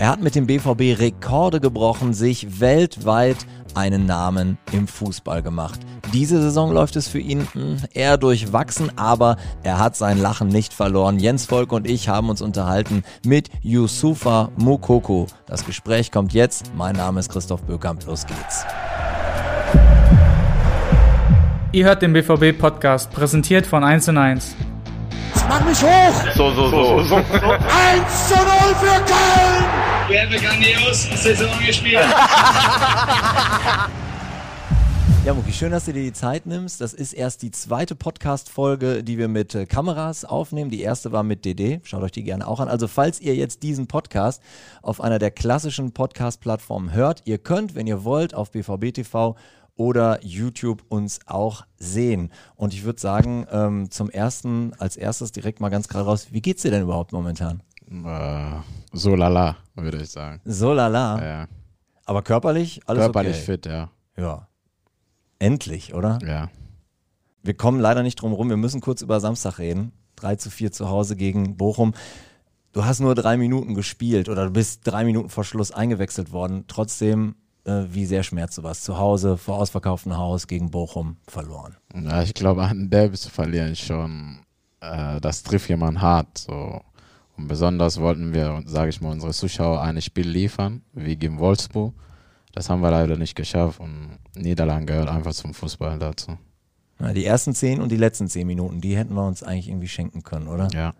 [0.00, 3.38] Er hat mit dem BVB Rekorde gebrochen, sich weltweit
[3.74, 5.80] einen Namen im Fußball gemacht.
[6.12, 10.72] Diese Saison läuft es für ihn hm, eher durchwachsen, aber er hat sein Lachen nicht
[10.72, 11.18] verloren.
[11.18, 15.26] Jens Volk und ich haben uns unterhalten mit Yusufa Mukoko.
[15.46, 16.70] Das Gespräch kommt jetzt.
[16.76, 18.06] Mein Name ist Christoph Bökamp.
[18.06, 18.64] Los geht's.
[21.72, 24.54] Ihr hört den BVB-Podcast, präsentiert von 1 und 1.
[25.48, 26.14] Mach mich hoch!
[26.34, 27.02] So, so, so.
[27.04, 27.16] so.
[27.16, 27.24] 1
[28.28, 28.44] zu 0
[28.74, 29.64] für Köln!
[30.08, 32.04] Wir haben grandios Saison gespielt.
[35.28, 36.80] Ja, Muki, schön, dass du dir die Zeit nimmst.
[36.80, 40.70] Das ist erst die zweite Podcast-Folge, die wir mit äh, Kameras aufnehmen.
[40.70, 41.80] Die erste war mit DD.
[41.84, 42.68] Schaut euch die gerne auch an.
[42.68, 44.42] Also, falls ihr jetzt diesen Podcast
[44.80, 49.36] auf einer der klassischen Podcast-Plattformen hört, ihr könnt, wenn ihr wollt, auf BVB TV
[49.78, 52.30] oder YouTube uns auch sehen.
[52.56, 56.42] Und ich würde sagen, ähm, zum ersten, als erstes direkt mal ganz gerade raus, wie
[56.42, 57.62] geht's dir denn überhaupt momentan?
[57.90, 58.60] Äh,
[58.92, 60.40] so lala, würde ich sagen.
[60.44, 61.24] So lala?
[61.24, 61.48] Ja.
[62.04, 63.44] Aber körperlich alles Körperlich okay?
[63.44, 63.90] fit, ja.
[64.16, 64.48] Ja.
[65.38, 66.18] Endlich, oder?
[66.26, 66.50] Ja.
[67.42, 68.50] Wir kommen leider nicht drum rum.
[68.50, 69.92] Wir müssen kurz über Samstag reden.
[70.16, 71.94] 3 zu 4 zu Hause gegen Bochum.
[72.72, 76.64] Du hast nur drei Minuten gespielt oder du bist drei Minuten vor Schluss eingewechselt worden.
[76.66, 77.36] Trotzdem
[77.90, 78.82] wie sehr schmerzt sowas?
[78.82, 81.76] Zu Hause, vor ausverkauftem Haus gegen Bochum verloren.
[81.94, 84.40] Ja, ich glaube, an Derby zu verlieren schon,
[84.80, 86.38] äh, das trifft jemand hart.
[86.38, 86.80] So.
[87.36, 91.94] Und besonders wollten wir, sage ich mal, unsere Zuschauer ein Spiel liefern, wie gegen Wolfsburg.
[92.52, 96.36] Das haben wir leider nicht geschafft und Niederlande gehört einfach zum Fußball dazu.
[96.98, 99.88] Ja, die ersten zehn und die letzten zehn Minuten, die hätten wir uns eigentlich irgendwie
[99.88, 100.68] schenken können, oder?
[100.74, 100.94] Ja.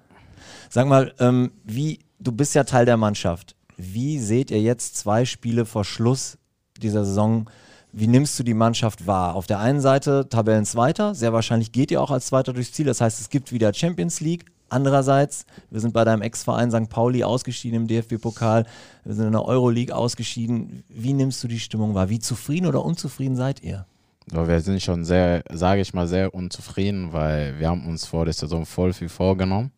[0.70, 3.56] Sag mal, ähm, wie, du bist ja Teil der Mannschaft.
[3.76, 6.37] Wie seht ihr jetzt zwei Spiele vor Schluss
[6.82, 7.46] dieser Saison.
[7.92, 9.34] Wie nimmst du die Mannschaft wahr?
[9.34, 12.86] Auf der einen Seite Tabellenzweiter, sehr wahrscheinlich geht ihr auch als Zweiter durchs Ziel.
[12.86, 14.44] Das heißt, es gibt wieder Champions League.
[14.70, 16.90] Andererseits, wir sind bei deinem Ex-Verein St.
[16.90, 18.66] Pauli ausgeschieden im DFB-Pokal.
[19.04, 20.84] Wir sind in der Euroleague ausgeschieden.
[20.88, 22.10] Wie nimmst du die Stimmung wahr?
[22.10, 23.86] Wie zufrieden oder unzufrieden seid ihr?
[24.30, 28.34] Wir sind schon sehr, sage ich mal, sehr unzufrieden, weil wir haben uns vor der
[28.34, 29.72] Saison voll viel vorgenommen,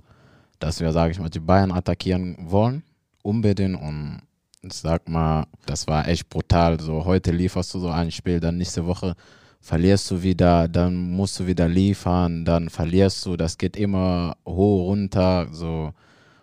[0.59, 2.83] dass wir, sage ich mal, die Bayern attackieren wollen,
[3.23, 4.23] unbedingt und
[4.63, 6.81] ich sag mal, das war echt brutal.
[6.81, 9.15] So heute lieferst du so ein Spiel, dann nächste Woche
[9.61, 13.37] verlierst du wieder, dann musst du wieder liefern, dann verlierst du.
[13.37, 15.49] Das geht immer hoch runter.
[15.53, 15.93] So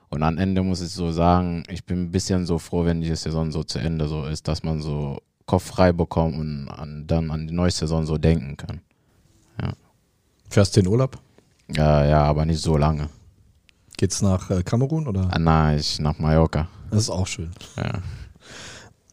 [0.09, 3.15] und am Ende muss ich so sagen, ich bin ein bisschen so froh, wenn die
[3.15, 7.31] Saison so zu Ende so ist, dass man so Kopf frei bekommt und an, dann
[7.31, 8.81] an die neue Saison so denken kann.
[9.61, 9.73] Ja.
[10.49, 11.17] Fährst du in Urlaub?
[11.69, 13.09] Ja, ja, aber nicht so lange.
[13.97, 15.27] Geht's nach äh, Kamerun oder?
[15.31, 16.69] Ah, nein, ich nach Mallorca.
[16.91, 17.51] Das ist auch schön.
[17.75, 18.01] Ja.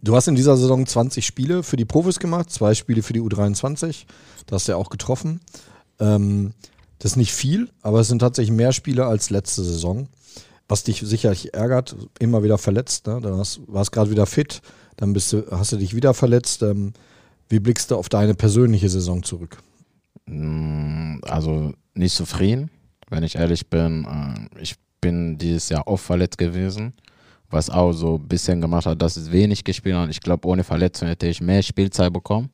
[0.04, 3.22] Du hast in dieser Saison 20 Spiele für die Profis gemacht, zwei Spiele für die
[3.22, 4.04] U23.
[4.46, 5.40] Da hast du ja auch getroffen.
[5.98, 6.52] Ähm,
[6.98, 10.08] das ist nicht viel, aber es sind tatsächlich mehr Spiele als letzte Saison.
[10.68, 13.06] Was dich sicherlich ärgert, immer wieder verletzt.
[13.06, 13.18] Ne?
[13.22, 14.60] Dann hast, warst gerade wieder fit,
[14.96, 16.62] dann bist du, hast du dich wieder verletzt.
[16.62, 16.92] Ähm,
[17.48, 19.56] wie blickst du auf deine persönliche Saison zurück?
[20.26, 22.70] Mm, also nicht zufrieden,
[23.08, 24.04] wenn ich ehrlich bin.
[24.04, 26.92] Äh, ich bin dieses Jahr oft verletzt gewesen
[27.54, 30.10] was auch so ein bisschen gemacht hat, dass es wenig gespielt hat.
[30.10, 32.50] Ich glaube, ohne Verletzung hätte ich mehr Spielzeit bekommen.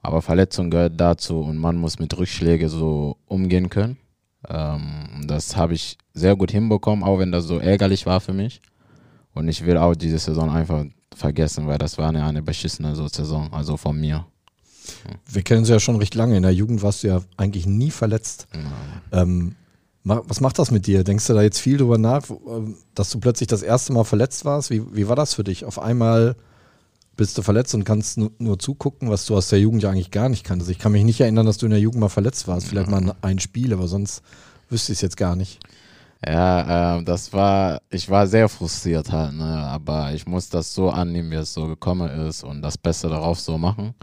[0.00, 3.96] Aber Verletzung gehört dazu und man muss mit Rückschlägen so umgehen können.
[4.48, 8.60] Ähm, das habe ich sehr gut hinbekommen, auch wenn das so ärgerlich war für mich.
[9.34, 13.06] Und ich will auch diese Saison einfach vergessen, weil das war eine, eine beschissene so
[13.08, 14.26] Saison, also von mir.
[15.26, 16.36] Wir kennen sie ja schon recht lange.
[16.36, 18.46] In der Jugend warst du ja eigentlich nie verletzt.
[19.12, 19.54] Ähm,
[20.04, 21.02] was macht das mit dir?
[21.02, 24.44] Denkst du da jetzt viel drüber nach, ähm, dass du plötzlich das erste Mal verletzt
[24.44, 24.70] warst?
[24.70, 25.64] Wie, wie war das für dich?
[25.64, 26.36] Auf einmal
[27.16, 30.10] bist du verletzt und kannst nur, nur, zugucken, was du aus der Jugend ja eigentlich
[30.10, 30.70] gar nicht kanntest.
[30.70, 32.66] Ich kann mich nicht erinnern, dass du in der Jugend mal verletzt warst.
[32.66, 34.22] Vielleicht mal ein Spiel, aber sonst
[34.68, 35.60] wüsste ich es jetzt gar nicht.
[36.26, 39.44] Ja, äh, das war, ich war sehr frustriert halt, ne?
[39.44, 43.40] aber ich muss das so annehmen, wie es so gekommen ist und das Beste darauf
[43.40, 43.94] so machen.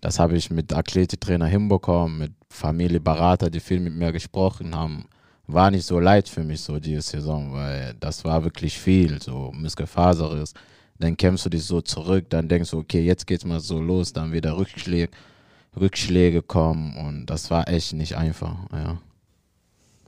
[0.00, 5.06] Das habe ich mit Athletiktrainer hinbekommen, mit Familie, Berater, die viel mit mir gesprochen haben
[5.46, 9.52] war nicht so leid für mich so diese Saison, weil das war wirklich viel, so
[9.54, 10.54] Muskelfaserriss.
[10.98, 14.12] Dann kämpfst du dich so zurück, dann denkst du, okay, jetzt geht's mal so los,
[14.12, 15.10] dann wieder Rückschläge,
[15.78, 18.98] Rückschläge kommen und das war echt nicht einfach, ja.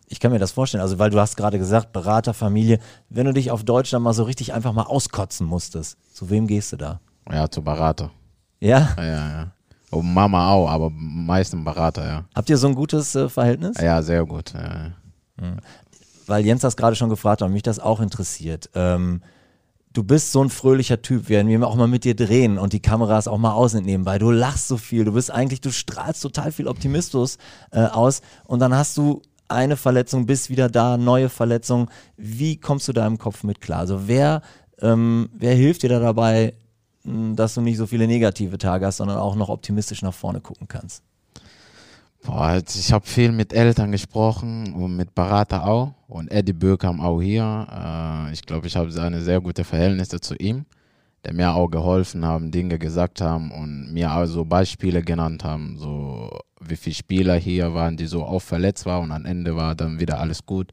[0.08, 2.78] Ich kann mir das vorstellen, also weil du hast gerade gesagt, Berater, Familie,
[3.08, 6.46] wenn du dich auf Deutsch dann mal so richtig einfach mal auskotzen musstest, zu wem
[6.46, 7.00] gehst du da?
[7.28, 8.12] Ja, zu Berater.
[8.60, 8.94] Ja?
[8.96, 9.52] Ja, ja.
[9.90, 12.24] Und Mama auch, aber meistens Berater, ja.
[12.36, 13.78] Habt ihr so ein gutes äh, Verhältnis?
[13.80, 14.52] Ja, sehr gut.
[14.54, 14.92] Ja.
[16.26, 18.70] Weil Jens das gerade schon gefragt hat und mich das auch interessiert.
[18.74, 19.22] Ähm,
[19.92, 22.80] du bist so ein fröhlicher Typ, werden wir auch mal mit dir drehen und die
[22.80, 26.52] Kameras auch mal ausnehmen, weil du lachst so viel, du bist eigentlich, du strahlst total
[26.52, 27.38] viel Optimismus
[27.70, 31.88] äh, aus und dann hast du eine Verletzung, bist wieder da, neue Verletzung.
[32.16, 33.80] Wie kommst du da im Kopf mit klar?
[33.80, 34.42] Also wer
[34.78, 36.52] Ähm, wer hilft dir da dabei,
[37.04, 40.68] dass du nicht so viele negative Tage hast, sondern auch noch optimistisch nach vorne gucken
[40.68, 41.02] kannst?
[42.26, 45.94] Boah, also ich habe viel mit Eltern gesprochen und mit Berater auch.
[46.08, 47.69] Und Eddie Böckam auch hier.
[47.70, 50.64] Äh, ich glaube, ich habe eine sehr gute Verhältnisse zu ihm,
[51.25, 55.76] der mir auch geholfen haben, Dinge gesagt haben und mir auch so Beispiele genannt haben,
[55.78, 59.76] so wie viele Spieler hier waren, die so oft verletzt waren und am Ende war
[59.76, 60.73] dann wieder alles gut.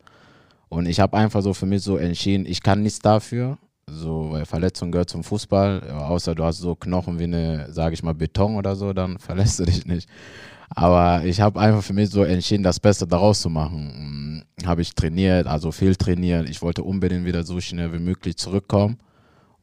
[0.70, 4.46] Und ich habe einfach so für mich so entschieden, ich kann nichts dafür, so, weil
[4.46, 8.56] Verletzung gehört zum Fußball, außer du hast so Knochen wie eine, sage ich mal, Beton
[8.56, 10.10] oder so, dann verlässt du dich nicht.
[10.76, 14.44] Aber ich habe einfach für mich so entschieden, das Beste daraus zu machen.
[14.66, 16.50] Habe ich trainiert, also viel trainiert.
[16.50, 18.98] Ich wollte unbedingt wieder so schnell wie möglich zurückkommen.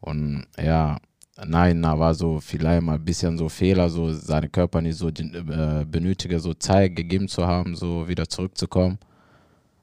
[0.01, 0.99] Und ja,
[1.45, 5.09] nein, da war so vielleicht mal ein bisschen so Fehler, so seine Körper nicht so
[5.09, 8.99] äh, benötige, so Zeit gegeben zu haben, so wieder zurückzukommen.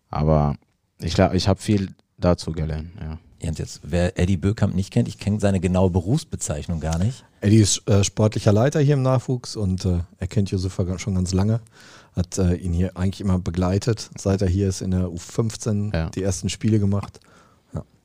[0.10, 0.56] Aber
[1.00, 3.20] ich glaube, ich habe viel dazu gelernt, ja.
[3.40, 7.24] Jens, jetzt, wer Eddie Böckamp nicht kennt, ich kenne seine genaue Berufsbezeichnung gar nicht.
[7.42, 11.34] Eddie ist äh, sportlicher Leiter hier im Nachwuchs und äh, er kennt Josefa schon ganz
[11.34, 11.60] lange.
[12.16, 16.10] Hat äh, ihn hier eigentlich immer begleitet, seit er hier ist in der U15 Ja.
[16.10, 17.20] die ersten Spiele gemacht.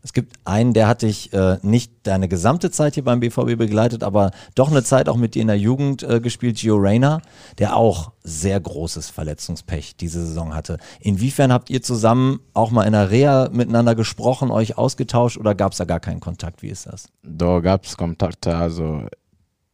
[0.04, 4.02] Es gibt einen, der hat dich äh, nicht deine gesamte Zeit hier beim BVB begleitet,
[4.02, 7.22] aber doch eine Zeit auch mit dir in der Jugend äh, gespielt, Gio Reyna,
[7.58, 10.78] der auch sehr großes Verletzungspech diese Saison hatte.
[10.98, 15.70] Inwiefern habt ihr zusammen auch mal in der Reha miteinander gesprochen, euch ausgetauscht oder gab
[15.70, 16.62] es da gar keinen Kontakt?
[16.62, 17.06] Wie ist das?
[17.22, 19.06] Da gab es Kontakte, also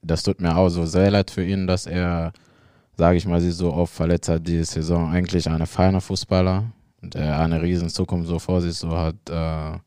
[0.03, 2.33] das tut mir auch so sehr leid für ihn, dass er,
[2.97, 5.11] sage ich mal, sich so oft verletzt hat diese Saison.
[5.11, 6.65] Eigentlich ein feiner Fußballer,
[7.01, 9.17] der eine riesen Zukunft so vor sich so hat.
[9.31, 9.79] Äh,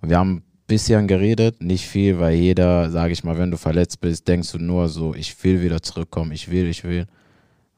[0.00, 3.56] und wir haben ein bisschen geredet, nicht viel, weil jeder, sage ich mal, wenn du
[3.56, 7.06] verletzt bist, denkst du nur so, ich will wieder zurückkommen, ich will, ich will.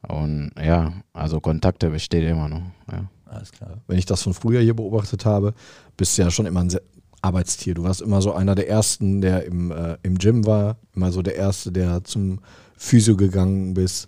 [0.07, 2.63] Und ja, also Kontakte bestehen immer noch.
[2.91, 3.09] Ja.
[3.29, 3.77] Alles klar.
[3.87, 5.53] Wenn ich das von früher hier beobachtet habe,
[5.97, 6.75] bist du ja schon immer ein
[7.21, 7.73] Arbeitstier.
[7.73, 11.21] Du warst immer so einer der Ersten, der im, äh, im Gym war, immer so
[11.21, 12.39] der Erste, der zum
[12.75, 14.07] Physio gegangen bist.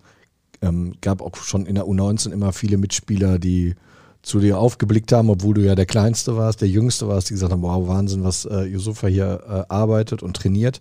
[0.61, 3.75] Ähm, gab auch schon in der U19 immer viele Mitspieler, die
[4.21, 7.51] zu dir aufgeblickt haben, obwohl du ja der Kleinste warst, der Jüngste warst, die gesagt
[7.51, 10.79] haben, wow, Wahnsinn, was äh, Yusufa hier äh, arbeitet und trainiert.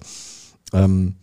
[0.73, 1.15] Ähm,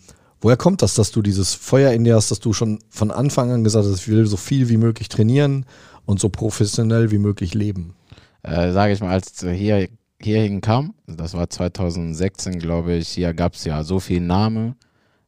[0.42, 3.52] woher kommt das, dass du dieses Feuer in dir hast, dass du schon von Anfang
[3.52, 5.66] an gesagt hast, ich will so viel wie möglich trainieren
[6.06, 7.94] und so professionell wie möglich leben?
[8.48, 13.54] äh, sage ich mal, als hier hierhin kam, das war 2016, glaube ich, hier gab
[13.54, 14.75] es ja so viele Namen,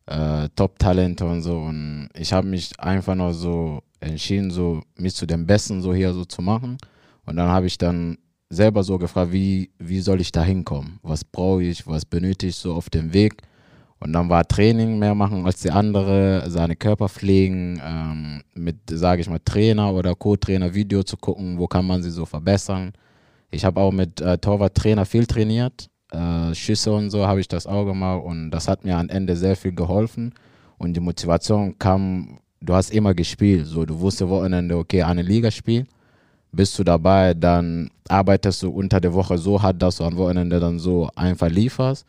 [0.08, 1.60] äh, Top-Talente und so.
[1.60, 6.14] Und ich habe mich einfach noch so entschieden, so mich zu den Besten so hier
[6.14, 6.78] so zu machen.
[7.26, 8.18] Und dann habe ich dann
[8.50, 11.00] selber so gefragt, wie, wie soll ich da hinkommen?
[11.04, 13.42] Was brauche ich, was benötige ich so auf dem Weg?
[14.00, 19.22] Und dann war Training mehr machen als die andere, seine Körper pflegen, ähm, mit, sage
[19.22, 22.94] ich mal, Trainer oder Co-Trainer Video zu gucken, wo kann man sie so verbessern.
[23.52, 27.68] Ich habe auch mit äh, Torwarttrainer viel trainiert, äh, Schüsse und so habe ich das
[27.68, 30.34] auch gemacht und das hat mir am Ende sehr viel geholfen
[30.78, 35.52] und die Motivation kam, du hast immer gespielt, so du wusstest Wochenende, okay, eine Liga
[35.52, 35.88] spielen,
[36.52, 40.60] bist du dabei, dann arbeitest du unter der Woche so hart, dass du am Wochenende
[40.60, 42.06] dann so einfach lieferst.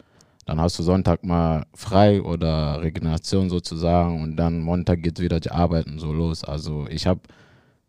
[0.47, 5.51] Dann hast du Sonntag mal frei oder Regeneration sozusagen und dann Montag geht wieder die
[5.51, 6.43] Arbeiten so los.
[6.43, 7.21] Also ich habe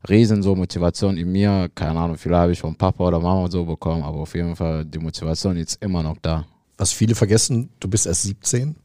[0.09, 1.69] riesen so Motivation in mir.
[1.73, 4.85] Keine Ahnung, vielleicht habe ich von Papa oder Mama so bekommen, aber auf jeden Fall
[4.85, 6.45] die Motivation ist immer noch da.
[6.77, 8.75] Was viele vergessen, du bist erst 17.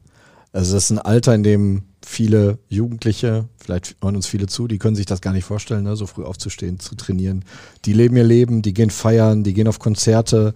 [0.53, 4.77] Also das ist ein Alter, in dem viele Jugendliche, vielleicht hören uns viele zu, die
[4.77, 5.95] können sich das gar nicht vorstellen, ne?
[5.95, 7.43] so früh aufzustehen, zu trainieren.
[7.85, 10.55] Die leben ihr Leben, die gehen feiern, die gehen auf Konzerte,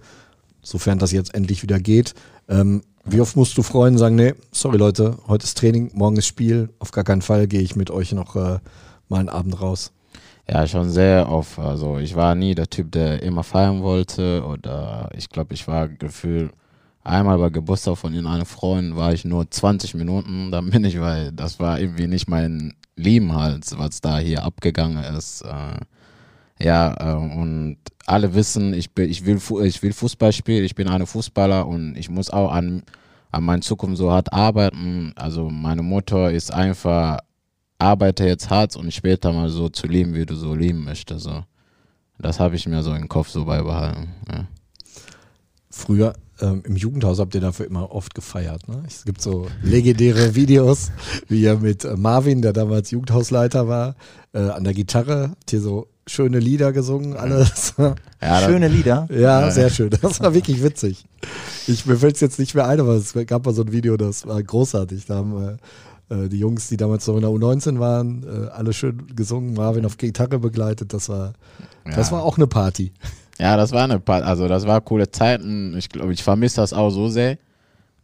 [0.62, 2.14] sofern das jetzt endlich wieder geht.
[2.48, 6.16] Ähm, wie oft musst du freuen und sagen, nee, sorry Leute, heute ist Training, morgen
[6.16, 8.58] ist Spiel, auf gar keinen Fall gehe ich mit euch noch äh,
[9.08, 9.92] mal einen Abend raus.
[10.48, 11.58] Ja, schon sehr oft.
[11.58, 15.88] Also ich war nie der Typ, der immer feiern wollte oder ich glaube, ich war
[15.88, 16.52] gefühlt
[17.04, 21.32] einmal bei Geburtstag von einem Freund war ich nur 20 Minuten, dann bin ich, weil
[21.32, 25.42] das war irgendwie nicht mein Leben halt, was da hier abgegangen ist.
[25.42, 30.74] Äh, ja, äh, und alle wissen, ich, bin, ich, will, ich will Fußball spielen, ich
[30.74, 32.82] bin ein Fußballer und ich muss auch an,
[33.30, 35.12] an meiner Zukunft so hart arbeiten.
[35.16, 37.18] Also meine Mutter ist einfach,
[37.78, 41.24] arbeite jetzt hart und später mal so zu leben, wie du so leben möchtest.
[41.24, 41.44] So.
[42.18, 44.08] Das habe ich mir so im Kopf so beibehalten.
[44.30, 44.46] Ja.
[45.70, 48.68] Früher ähm, im Jugendhaus habt ihr dafür immer oft gefeiert.
[48.68, 48.82] Ne?
[48.86, 50.90] Es gibt so legendäre Videos,
[51.28, 53.94] wie ihr mit äh, Marvin, der damals Jugendhausleiter war,
[54.34, 57.74] äh, an der Gitarre habt ihr so schöne Lieder gesungen, alles.
[57.78, 59.08] Ja, das- Schöne Lieder.
[59.12, 59.90] Ja, sehr schön.
[60.00, 61.04] Das war wirklich witzig.
[61.66, 63.96] Ich, mir fällt es jetzt nicht mehr ein, aber es gab mal so ein Video,
[63.96, 65.06] das war großartig.
[65.06, 65.58] Da haben
[66.08, 69.84] äh, die Jungs, die damals noch in der U19 waren, äh, alle schön gesungen, Marvin
[69.86, 70.92] auf Gitarre begleitet.
[70.92, 71.32] Das war,
[71.84, 72.16] das Ja.
[72.16, 72.92] war auch eine Party.
[73.42, 75.76] Ja, das war eine, Pa- also das war coole Zeiten.
[75.76, 77.36] Ich glaube, ich vermisse das auch so sehr.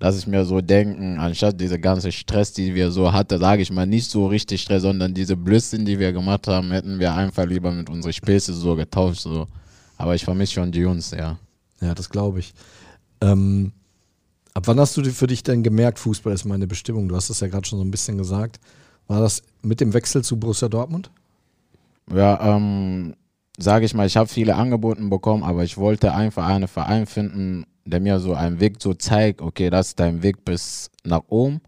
[0.01, 3.71] dass ich mir so denken, anstatt diese ganze Stress, die wir so hatten, sage ich
[3.73, 7.45] mal, nicht so richtig Stress, sondern diese Blödsinn, die wir gemacht haben, hätten wir einfach
[7.45, 9.23] lieber mit unseren Späße so getauscht.
[9.23, 9.49] So.
[9.97, 11.37] Aber ich vermisse schon die Jungs, ja.
[11.81, 12.55] Ja, das glaube ich.
[13.21, 13.73] Ähm,
[14.55, 17.09] ab wann hast du für dich denn gemerkt, Fußball ist meine Bestimmung?
[17.09, 18.61] Du hast es ja gerade schon so ein bisschen gesagt.
[19.09, 21.11] War das mit dem Wechsel zu Borussia Dortmund?
[22.15, 23.15] Ja, ähm,
[23.59, 27.67] sage ich mal, ich habe viele Angebote bekommen, aber ich wollte einfach einen Verein finden,
[27.85, 31.61] der mir so einen Weg so zeigt, okay, das ist dein Weg bis nach oben.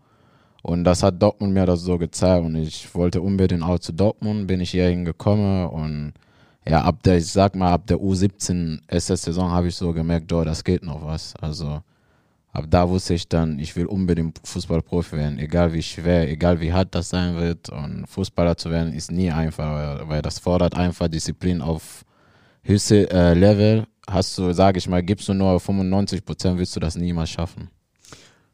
[0.63, 4.47] Und das hat Dortmund mir das so gezeigt und ich wollte unbedingt auch zu Dortmund,
[4.47, 6.13] bin ich hier hingekommen und
[6.69, 10.45] ja, ab der, ich sag mal, ab der U17 SS-Saison habe ich so gemerkt, oh,
[10.45, 11.35] das geht noch was.
[11.41, 11.81] Also
[12.53, 16.73] ab da wusste ich dann, ich will unbedingt Fußballprofi werden, egal wie schwer, egal wie
[16.73, 17.69] hart das sein wird.
[17.71, 22.05] Und Fußballer zu werden ist nie einfach, weil das fordert einfach Disziplin auf
[22.63, 23.87] höchste äh, Level.
[24.09, 27.71] Hast du, sage ich mal, gibst du nur 95 Prozent, wirst du das niemals schaffen.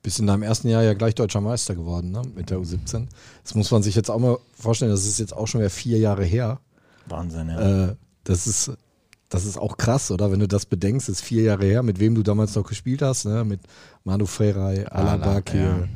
[0.03, 2.23] Bist in deinem ersten Jahr ja gleich deutscher Meister geworden, ne?
[2.35, 3.07] Mit der U17.
[3.43, 5.99] Das muss man sich jetzt auch mal vorstellen, das ist jetzt auch schon wieder vier
[5.99, 6.61] Jahre her.
[7.07, 7.89] Wahnsinn, ja.
[7.89, 8.71] Äh, das ist,
[9.29, 10.31] das ist auch krass, oder?
[10.31, 13.25] Wenn du das bedenkst, ist vier Jahre her, mit wem du damals noch gespielt hast,
[13.25, 13.45] ne?
[13.45, 13.61] Mit
[14.05, 15.89] Manu Freirei, Alaba ja.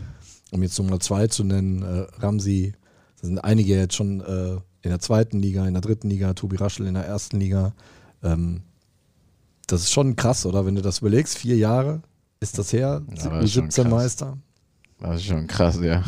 [0.51, 2.75] um jetzt Nummer zwei zu nennen, äh, Ramsi.
[3.21, 6.57] Da sind einige jetzt schon äh, in der zweiten Liga, in der dritten Liga, Tobi
[6.57, 7.73] Raschel in der ersten Liga.
[8.23, 8.63] Ähm,
[9.67, 10.67] das ist schon krass, oder?
[10.67, 12.03] Wenn du das überlegst, vier Jahre
[12.41, 13.93] ist das her, Ja, das ist schon 17 krass.
[13.93, 14.39] Meister.
[14.99, 16.03] Das ist schon krass, ja.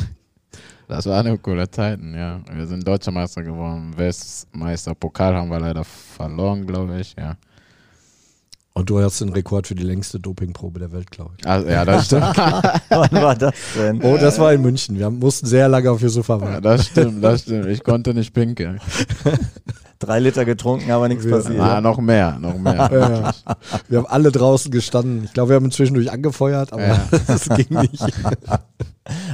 [0.88, 2.40] Das waren eine coole Zeiten, ja.
[2.52, 7.36] Wir sind Deutscher Meister geworden, Westmeister, Pokal haben wir leider verloren, glaube ich, ja.
[8.74, 11.46] Und du hast den Rekord für die längste Dopingprobe der Welt, glaube ich.
[11.46, 12.22] Also, ja, das stimmt.
[12.36, 14.02] Wann war das denn?
[14.02, 14.98] Oh, das war in München.
[14.98, 16.62] Wir mussten sehr lange auf Yusufa Ja, warten.
[16.62, 17.66] das stimmt, das stimmt.
[17.66, 18.80] Ich konnte nicht pinkeln.
[19.98, 21.58] Drei Liter getrunken, aber nichts Wir- passiert.
[21.58, 22.90] Na, noch mehr, noch mehr.
[22.92, 23.56] Ja.
[23.88, 25.24] Wir haben alle draußen gestanden.
[25.24, 27.04] Ich glaube, wir haben zwischendurch angefeuert, aber Ja.
[27.26, 28.02] das ging nicht.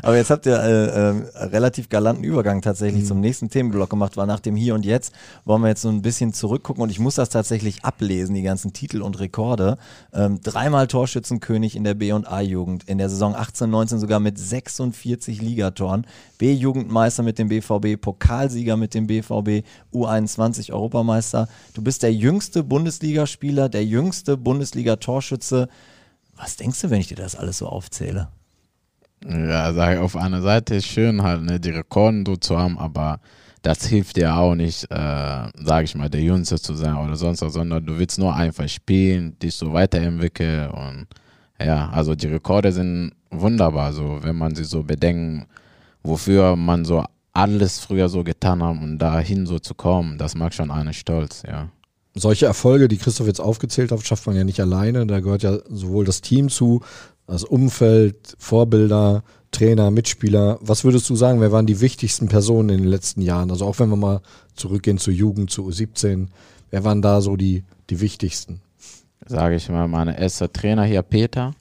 [0.08, 4.26] Aber jetzt habt ihr äh, äh, relativ galanten Übergang tatsächlich zum nächsten Themenblock gemacht, weil
[4.26, 5.12] nach dem Hier und Jetzt
[5.44, 8.72] wollen wir jetzt so ein bisschen zurückgucken und ich muss das tatsächlich ablesen, die ganzen
[8.72, 9.76] Titel und Rekorde.
[10.14, 14.38] Ähm, dreimal Torschützenkönig in der B- und A-Jugend, in der Saison 18, 19 sogar mit
[14.38, 16.06] 46 Ligatoren,
[16.38, 21.48] B-Jugendmeister mit dem BVB, Pokalsieger mit dem BVB, U21 Europameister.
[21.74, 25.68] Du bist der jüngste Bundesligaspieler, der jüngste Bundesliga-Torschütze.
[26.34, 28.28] Was denkst du, wenn ich dir das alles so aufzähle?
[29.26, 33.20] Ja, sag auf einer Seite ist schön halt, ne, die Rekorden so zu haben, aber
[33.62, 37.42] das hilft dir auch nicht, äh, sag ich mal, der Jüngste zu sein oder sonst
[37.42, 41.06] was, sondern du willst nur einfach spielen, dich so weiterentwickeln und
[41.60, 45.48] ja, also die Rekorde sind wunderbar, so, wenn man sie so bedenkt,
[46.02, 50.54] wofür man so alles früher so getan hat, um dahin so zu kommen, das macht
[50.54, 51.68] schon einen stolz, ja.
[52.14, 55.06] Solche Erfolge, die Christoph jetzt aufgezählt hat, schafft man ja nicht alleine.
[55.06, 56.80] Da gehört ja sowohl das Team zu,
[57.28, 60.58] das Umfeld, Vorbilder, Trainer, Mitspieler.
[60.60, 63.50] Was würdest du sagen, wer waren die wichtigsten Personen in den letzten Jahren?
[63.50, 64.20] Also auch wenn wir mal
[64.54, 66.26] zurückgehen zur Jugend, zu U17,
[66.70, 68.60] wer waren da so die, die wichtigsten?
[69.26, 71.54] Sage ich mal, mein erster Trainer hier, Peter.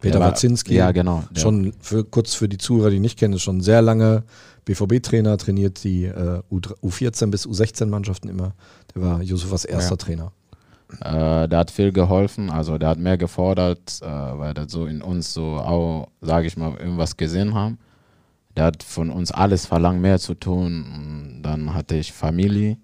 [0.00, 0.74] Peter Der war- Wazinski.
[0.74, 1.24] Ja, genau.
[1.34, 4.22] Schon für, kurz für die Zuhörer, die nicht kennen, ist schon sehr lange
[4.64, 8.54] BVB-Trainer, trainiert die äh, U14 bis U16-Mannschaften immer.
[8.94, 9.96] Der war Josefas erster Ja.
[9.96, 10.32] Trainer.
[11.00, 15.02] Äh, der hat viel geholfen, also der hat mehr gefordert, äh, weil der so in
[15.02, 17.78] uns so auch, sage ich mal, irgendwas gesehen haben.
[18.56, 20.84] Der hat von uns alles verlangt, mehr zu tun.
[20.94, 22.76] Und dann hatte ich Familie,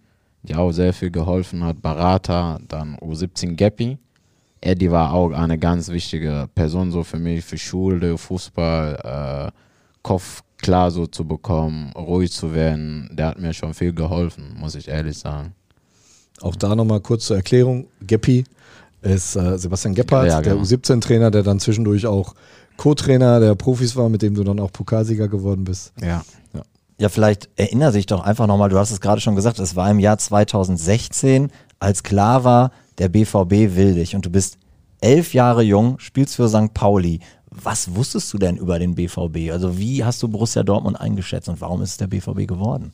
[0.42, 3.98] die auch sehr viel geholfen hat, Berater, dann U17 Gappi.
[4.60, 9.52] Eddie war auch eine ganz wichtige Person so für mich, für Schule, Fußball, äh,
[10.02, 13.10] Kopf klar so zu bekommen, ruhig zu werden.
[13.12, 15.54] Der hat mir schon viel geholfen, muss ich ehrlich sagen.
[16.42, 17.86] Auch da nochmal kurz zur Erklärung.
[18.06, 18.44] Geppi
[19.02, 20.56] ist äh, Sebastian Gebhardt, Ja, genau.
[20.56, 22.34] der U17-Trainer, der dann zwischendurch auch
[22.76, 25.92] Co-Trainer der Profis war, mit dem du dann auch Pokalsieger geworden bist.
[26.00, 26.22] Ja.
[26.98, 29.90] Ja, vielleicht erinnere sich doch einfach nochmal, du hast es gerade schon gesagt, es war
[29.90, 34.56] im Jahr 2016, als klar war, der BVB will dich und du bist
[35.02, 36.72] elf Jahre jung, spielst für St.
[36.72, 37.20] Pauli.
[37.50, 39.52] Was wusstest du denn über den BVB?
[39.52, 42.92] Also wie hast du Borussia Dortmund eingeschätzt und warum ist es der BVB geworden?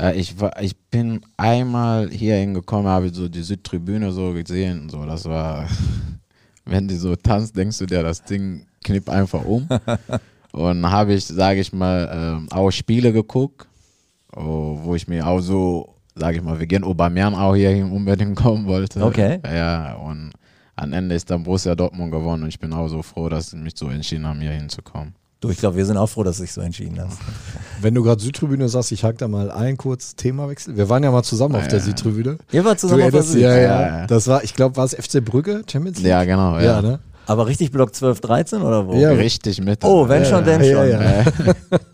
[0.00, 4.82] Äh, ich, war, ich bin einmal hier hingekommen, habe so die Südtribüne so gesehen.
[4.82, 5.68] und So, das war,
[6.64, 9.68] wenn die so tanzt, denkst du dir, das Ding knippt einfach um.
[10.52, 13.66] und habe ich, sage ich mal, ähm, auch Spiele geguckt,
[14.34, 18.66] oh, wo ich mir auch so, sage ich mal, wegen Aubameyang auch hier unbedingt kommen
[18.66, 19.02] wollte.
[19.02, 19.40] Okay.
[19.44, 20.32] Ja, und
[20.76, 23.56] am Ende ist dann Borussia Dortmund gewonnen und ich bin auch so froh, dass sie
[23.56, 25.14] mich so entschieden haben, hier hinzukommen.
[25.40, 27.18] Du, ich glaube, wir sind auch froh, dass du dich so entschieden hast.
[27.80, 30.76] Wenn du gerade Südtribüne sagst, ich hake da mal ein kurz Themawechsel.
[30.76, 31.84] Wir waren ja mal zusammen auf Ja, der ja.
[31.84, 32.38] Südtribüne.
[32.50, 33.36] Ihr wart Du zusammen auf der erinnerst Süd.
[33.42, 33.44] dich?
[33.44, 33.98] ja, Ja, ja.
[34.00, 34.06] ja.
[34.08, 36.08] Das war, ich glaube, war es FC Brügge, Champions League?
[36.08, 36.56] Ja, genau.
[36.56, 36.98] Ja, Ja, ne?
[37.28, 38.94] Aber richtig Block 12, 13 oder wo?
[38.94, 39.10] Ja.
[39.10, 39.84] Richtig mit.
[39.84, 40.90] Oh, wenn schon, denn ja, schon.
[40.90, 41.24] ja.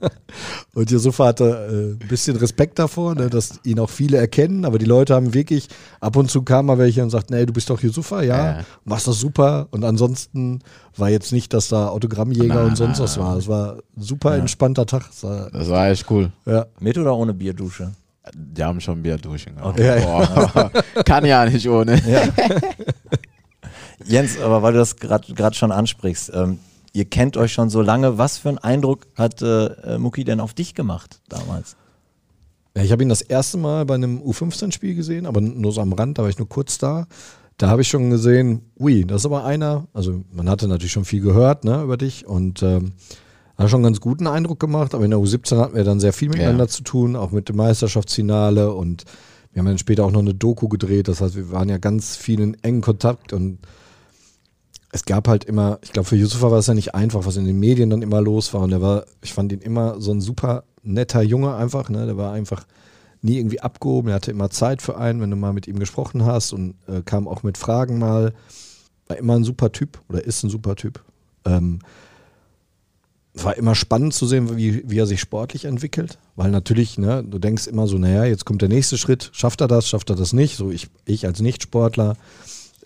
[0.75, 4.79] Und Yusufa hatte äh, ein bisschen Respekt davor, ne, dass ihn auch viele erkennen, aber
[4.79, 5.69] die Leute haben wirklich,
[6.01, 8.65] ab und zu kam mal welche und sagten, ey, du bist doch Yusufa, ja, Ja.
[8.85, 9.69] machst das super.
[9.71, 10.61] Und ansonsten
[10.97, 13.37] war jetzt nicht, dass da Autogrammjäger Nein, und sonst was war.
[13.37, 15.05] Es war ein super entspannter Tag.
[15.23, 16.31] War, Das war echt cool.
[16.47, 16.67] ja.
[16.81, 17.93] Mit oder ohne Bierdusche?
[18.35, 19.69] Die haben schon Bier durchgegangen.
[19.71, 20.01] Okay.
[20.01, 20.71] Ja,
[21.05, 22.01] Kann ja nicht ohne.
[24.05, 26.59] Jens, aber weil du das gerade schon ansprichst, ähm,
[26.93, 28.19] ihr kennt euch schon so lange.
[28.19, 31.77] Was für einen Eindruck hat äh, Muki denn auf dich gemacht damals?
[32.77, 35.93] Ja, ich habe ihn das erste Mal bei einem U15-Spiel gesehen, aber nur so am
[35.93, 37.07] Rand, da war ich nur kurz da.
[37.57, 41.05] Da habe ich schon gesehen, ui, das ist aber einer, also man hatte natürlich schon
[41.05, 42.95] viel gehört ne, über dich und ähm,
[43.57, 46.13] hat schon einen ganz guten Eindruck gemacht, aber in der U17 hatten wir dann sehr
[46.13, 46.69] viel miteinander Ja.
[46.69, 49.05] zu tun, auch mit dem Meisterschaftsfinale und
[49.53, 52.17] wir haben dann später auch noch eine Doku gedreht, das heißt, wir waren ja ganz
[52.17, 53.59] viel in engen Kontakt und
[54.95, 57.47] es gab halt immer, ich glaube, für Yusufa war es ja nicht einfach, was in
[57.47, 58.61] den Medien dann immer los war.
[58.61, 62.07] Und er war, ich fand ihn immer so ein super netter Junge einfach, ne?
[62.07, 62.65] Der war einfach
[63.21, 64.11] nie irgendwie abgehoben.
[64.11, 67.03] Er hatte immer Zeit für einen, wenn du mal mit ihm gesprochen hast und äh,
[67.05, 68.35] kam auch mit Fragen mal.
[69.09, 71.03] War immer ein super Typ oder ist ein super Typ.
[71.45, 71.81] Ähm,
[73.35, 76.19] war immer spannend zu sehen, wie, wie er sich sportlich entwickelt.
[76.37, 79.31] Weil natürlich, ne, du denkst immer so, naja, jetzt kommt der nächste Schritt.
[79.33, 80.57] Schafft er das, schafft er das nicht?
[80.57, 82.17] So ich, ich als Nichtsportler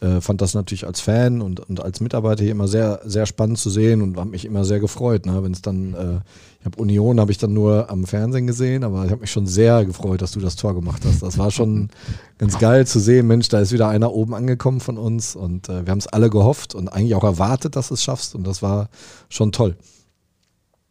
[0.01, 3.59] äh, fand das natürlich als Fan und, und als Mitarbeiter hier immer sehr, sehr spannend
[3.59, 5.27] zu sehen und habe mich immer sehr gefreut.
[5.27, 5.43] Ne?
[5.43, 6.21] Wenn es dann, äh,
[6.61, 9.47] ich habe Union, habe ich dann nur am Fernsehen gesehen, aber ich habe mich schon
[9.47, 11.23] sehr gefreut, dass du das Tor gemacht hast.
[11.23, 11.89] Das war schon
[12.39, 15.85] ganz geil zu sehen, Mensch, da ist wieder einer oben angekommen von uns und äh,
[15.85, 18.63] wir haben es alle gehofft und eigentlich auch erwartet, dass du es schaffst und das
[18.63, 18.89] war
[19.29, 19.77] schon toll.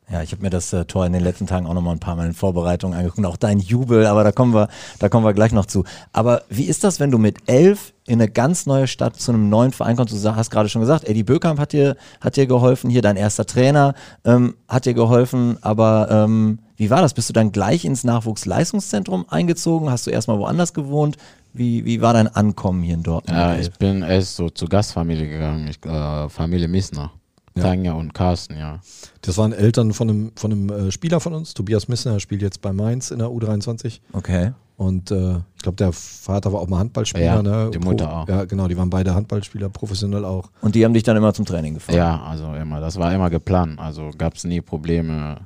[0.10, 2.16] Ja, ich habe mir das äh, Tor in den letzten Tagen auch nochmal ein paar
[2.16, 3.26] Mal in Vorbereitung angeguckt.
[3.26, 5.84] Auch dein Jubel, aber da kommen wir, da kommen wir gleich noch zu.
[6.14, 9.50] Aber wie ist das, wenn du mit elf in eine ganz neue Stadt zu einem
[9.50, 10.14] neuen Verein kommst?
[10.14, 13.46] Du hast gerade schon gesagt, Eddie Bökamp hat dir, hat dir geholfen, hier dein erster
[13.46, 15.58] Trainer ähm, hat dir geholfen.
[15.62, 17.14] Aber ähm, wie war das?
[17.14, 19.90] Bist du dann gleich ins Nachwuchsleistungszentrum eingezogen?
[19.90, 21.18] Hast du erstmal woanders gewohnt?
[21.52, 23.38] Wie, wie war dein Ankommen hier in Dortmund?
[23.38, 25.68] Ja, ich bin erst so zur Gastfamilie gegangen.
[25.68, 27.12] Ich, äh, Familie Missner.
[27.62, 28.80] Tanja und Carsten, ja.
[29.22, 32.42] Das waren Eltern von einem, von einem äh, Spieler von uns, Tobias Missner, der spielt
[32.42, 34.00] jetzt bei Mainz in der U23.
[34.14, 34.52] Okay.
[34.78, 37.26] Und äh, ich glaube, der Vater war auch mal Handballspieler.
[37.26, 37.72] Ja, ne?
[37.74, 38.28] die Mutter auch.
[38.30, 40.52] Ja, genau, die waren beide Handballspieler, professionell auch.
[40.62, 41.98] Und die haben dich dann immer zum Training gefahren?
[41.98, 42.80] Ja, also immer.
[42.80, 43.80] Das war immer geplant.
[43.80, 45.40] Also gab es nie Probleme.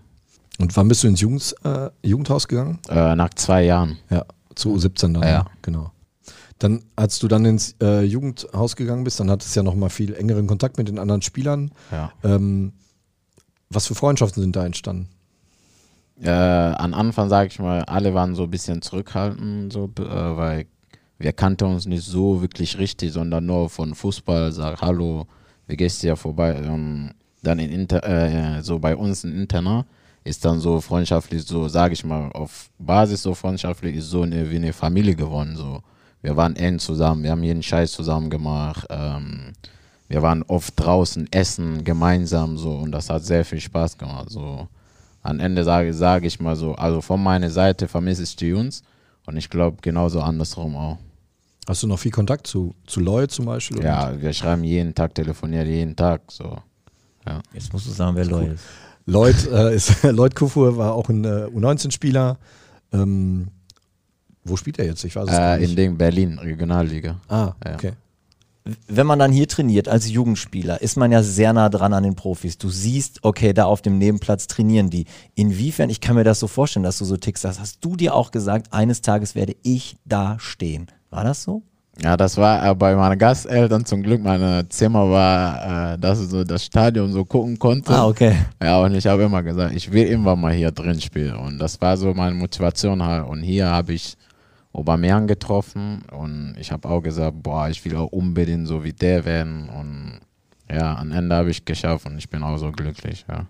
[0.60, 2.80] Und wann bist du ins Jugends, äh, Jugendhaus gegangen?
[2.89, 3.97] Äh, nach zwei Jahren.
[4.10, 5.24] Ja, zu U17 dann.
[5.24, 5.39] Ja.
[5.39, 5.45] ne?
[5.62, 5.91] Genau.
[6.62, 9.89] Dann, als du dann ins äh, Jugendhaus gegangen bist, dann hattest du ja noch mal
[9.89, 11.71] viel engeren Kontakt mit den anderen Spielern.
[11.91, 12.12] Ja.
[12.24, 12.74] Ähm,
[13.71, 15.10] was für Freundschaften sind da entstanden?
[16.21, 20.67] Äh, an Anfang, sage ich mal, alle waren so ein bisschen zurückhaltend, so, äh, weil
[21.17, 25.26] wir kannten uns nicht so wirklich richtig, sondern nur von Fußball, sag Hallo,
[25.65, 26.62] wie gehst du ja vorbei?
[26.63, 29.88] Ähm, dann in Inter, äh, so bei uns in Interna
[30.24, 34.52] ist dann so freundschaftlich, so sage ich mal, auf Basis so freundschaftlich ist so eine,
[34.52, 35.56] wie eine Familie geworden.
[35.56, 35.82] So.
[36.22, 38.86] Wir waren eng zusammen, wir haben jeden Scheiß zusammen gemacht.
[38.90, 39.54] Ähm,
[40.08, 44.30] wir waren oft draußen essen, gemeinsam so und das hat sehr viel Spaß gemacht.
[44.30, 44.68] So
[45.24, 48.84] am Ende sage sage ich mal so, also von meiner Seite vermisse ich die Jungs
[49.26, 50.98] und ich glaube genauso andersrum auch.
[51.68, 53.84] Hast du noch viel Kontakt zu, zu Lloyd zum Beispiel?
[53.84, 56.58] Ja, wir schreiben jeden Tag, telefonieren jeden Tag so.
[57.54, 58.64] Jetzt musst du sagen, wer Lloyd ist.
[59.06, 62.38] Lloyd, äh, ist, Lloyd Kufur war auch ein äh, U19-Spieler.
[62.94, 63.48] Ähm,
[64.44, 65.04] wo spielt er jetzt?
[65.04, 65.70] Ich weiß es gar Äh, nicht.
[65.72, 67.18] in dem Berlin, Regionalliga.
[67.30, 67.74] ah, Ja.
[67.76, 67.92] okay.
[68.88, 72.16] wenn man dann hier trainiert als Jugendspieler, ist man ja sehr nah dran an den
[72.16, 72.60] Profis.
[72.60, 75.06] Du siehst, okay, da auf dem Nebenplatz trainieren die.
[75.34, 78.14] Inwiefern, ich kann mir das so vorstellen, dass du so tickst, das hast du dir
[78.14, 80.86] auch gesagt, eines Tages werde ich da stehen.
[81.10, 81.64] War das so?
[82.04, 84.22] Ja, das war äh, bei meinen Gasteltern zum Glück.
[84.22, 87.92] Mein Zimmer war, äh, dass ich so das Stadion so gucken konnte.
[87.92, 88.36] Ah, okay.
[88.62, 91.36] Ja, und ich habe immer gesagt, ich will irgendwann mal hier drin spielen.
[91.36, 93.28] Und das war so meine Motivation halt.
[93.28, 94.16] Und hier habe ich
[94.74, 99.26] Aubameyang getroffen und ich habe auch gesagt, boah, ich will auch unbedingt so wie der
[99.26, 99.70] werden.
[99.70, 100.20] Und
[100.70, 103.48] ja, am Ende habe ich geschafft und ich bin auch so glücklich, ja.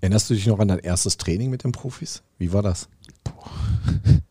[0.00, 2.22] Erinnerst du dich noch an dein erstes Training mit den Profis?
[2.38, 2.88] Wie war das?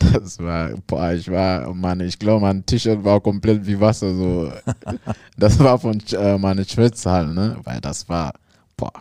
[0.00, 4.52] Das war, boah, ich war, Mann, ich glaube, mein T-Shirt war komplett wie Wasser, so.
[5.36, 8.32] Das war von äh, meiner Schwester halt, ne, weil das war,
[8.76, 8.92] boah,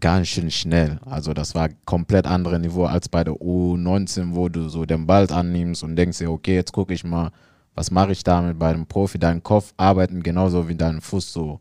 [0.00, 0.98] ganz schön schnell.
[1.04, 5.30] Also das war komplett andere Niveau als bei der U19, wo du so den Ball
[5.30, 7.30] annimmst und denkst dir, okay, jetzt gucke ich mal,
[7.74, 9.18] was mache ich damit bei dem Profi?
[9.18, 11.60] Dein Kopf arbeiten genauso wie dein Fuß so.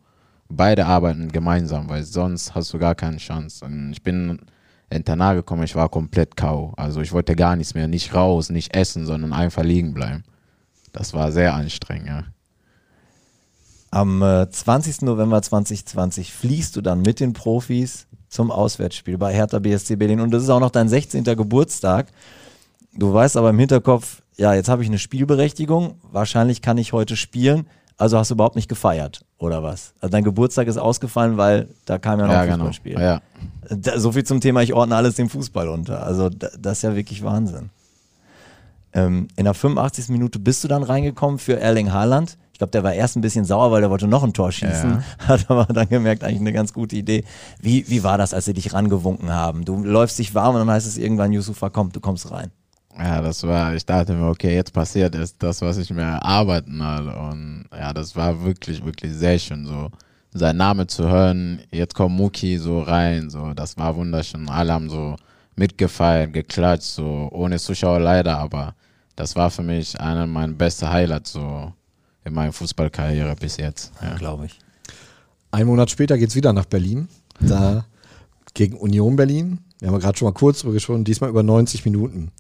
[0.50, 3.66] Beide arbeiten gemeinsam, weil sonst hast du gar keine Chance.
[3.66, 4.40] Und ich bin
[4.90, 6.74] Internat gekommen, ich war komplett K.O.
[6.78, 10.24] Also ich wollte gar nichts mehr, nicht raus, nicht essen, sondern einfach liegen bleiben.
[10.94, 12.24] Das war sehr anstrengend, ja.
[13.92, 15.04] Am äh, 20.
[15.04, 20.32] November 2020 fliehst du dann mit den Profis zum Auswärtsspiel bei Hertha BSC Berlin und
[20.32, 21.24] das ist auch noch dein 16.
[21.24, 22.08] Geburtstag.
[22.94, 27.16] Du weißt aber im Hinterkopf, ja, jetzt habe ich eine Spielberechtigung, wahrscheinlich kann ich heute
[27.16, 29.94] spielen, also hast du überhaupt nicht gefeiert oder was?
[30.00, 32.58] Also dein Geburtstag ist ausgefallen, weil da kam ja noch Ja, ein genau.
[32.66, 33.00] Fußballspiel.
[33.00, 33.22] Ja.
[33.70, 36.04] Da, so viel zum Thema, ich ordne alles dem Fußball unter.
[36.04, 37.70] Also da, das ist ja wirklich Wahnsinn.
[38.94, 40.10] Ähm, in der 85.
[40.10, 42.38] Minute bist du dann reingekommen für Erling Haaland.
[42.58, 45.04] Ich glaube, der war erst ein bisschen sauer, weil der wollte noch ein Tor schießen.
[45.28, 47.24] Hat aber dann gemerkt, eigentlich eine ganz gute Idee.
[47.62, 49.64] Wie, wie war das, als sie dich rangewunken haben?
[49.64, 52.50] Du läufst dich warm und dann heißt es irgendwann, Yusufa, komm, du kommst rein.
[52.98, 56.82] Ja, das war, ich dachte mir, okay, jetzt passiert ist das, was ich mir erarbeiten
[56.82, 57.16] habe.
[57.30, 59.92] Und ja, das war wirklich, wirklich sehr schön, so
[60.34, 61.62] sein Name zu hören.
[61.70, 64.50] Jetzt kommt Muki so rein, so, das war wunderschön.
[64.50, 65.16] Alle haben so
[65.56, 68.74] mitgefeiert, geklatscht, so, ohne Zuschauer leider, aber
[69.16, 71.72] das war für mich einer meiner besten Highlights, so,
[72.28, 73.92] in meiner Fußballkarriere bis jetzt.
[74.02, 74.16] Ja.
[74.16, 74.60] Glaube ich.
[75.52, 77.08] Ein Monat später geht es wieder nach Berlin.
[77.40, 77.86] Da
[78.54, 79.60] gegen Union Berlin.
[79.80, 82.32] Wir haben ja gerade schon mal kurz drüber gesprochen, diesmal über 90 Minuten.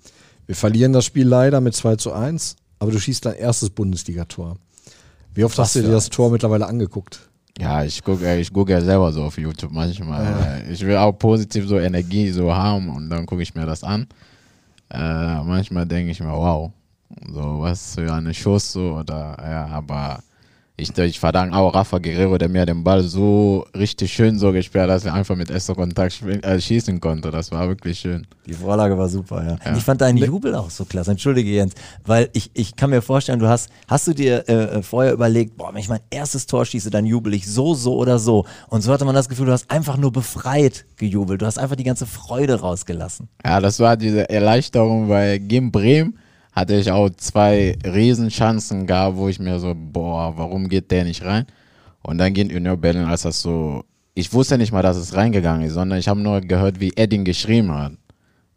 [0.48, 4.58] Wir verlieren das Spiel leider mit 2 zu 1, aber du schießt dein erstes Bundesligator.
[5.34, 6.16] Wie oft Was hast du dir das eins?
[6.16, 7.20] Tor mittlerweile angeguckt?
[7.60, 10.64] Ja, ich gucke ich guck ja selber so auf YouTube manchmal.
[10.72, 14.08] Ich will auch positiv so Energie so haben und dann gucke ich mir das an.
[14.90, 16.72] Äh, manchmal denke ich mir, wow,
[17.32, 20.20] so was für eine Schuss so oder ja, aber
[20.80, 24.84] ich, ich verdanke auch Rafa Guerrero, der mir den Ball so richtig schön so gespielt
[24.84, 27.32] hat, dass er einfach mit erster Kontakt äh, schießen konnte.
[27.32, 28.28] Das war wirklich schön.
[28.46, 29.76] Die Vorlage war super, ja.
[29.76, 31.10] Ich fand deinen Jubel auch so klasse.
[31.10, 31.74] Entschuldige Jens,
[32.06, 35.74] weil ich, ich kann mir vorstellen, du hast, hast du dir äh, vorher überlegt, boah,
[35.74, 38.46] wenn ich mein erstes Tor schieße, dann jubel ich so, so oder so.
[38.70, 41.42] Und so hatte man das Gefühl, du hast einfach nur befreit gejubelt.
[41.42, 43.30] Du hast einfach die ganze Freude rausgelassen.
[43.44, 46.20] Ja, das war diese Erleichterung, weil gegen Bremen
[46.58, 51.24] hatte ich auch zwei Riesenchancen gehabt, wo ich mir so, boah, warum geht der nicht
[51.24, 51.46] rein?
[52.02, 53.84] Und dann gegen Union Berlin, als das so,
[54.16, 57.26] ich wusste nicht mal, dass es reingegangen ist, sondern ich habe nur gehört, wie Edding
[57.26, 57.92] geschrieben hat.